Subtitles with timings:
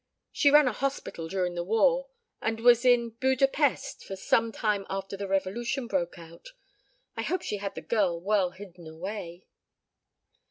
[0.31, 2.09] She ran a hospital during the war
[2.41, 6.53] and was in Buda Pesth for some time after the revolution broke out.
[7.15, 9.45] I hope she had the girl well hidden away."